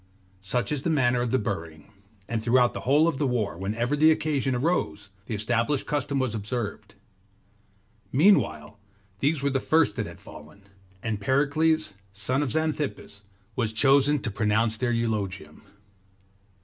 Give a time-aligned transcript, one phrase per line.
[0.41, 1.91] Such is the manner of the burying;
[2.27, 6.33] and throughout the whole of the war, whenever the occasion arose, the established custom was
[6.33, 6.95] observed.
[8.11, 8.79] Meanwhile
[9.19, 10.63] these were the first that had fallen,
[11.03, 13.21] and Pericles, son of Xanthippus,
[13.55, 15.61] was chosen to pronounce their eulogium.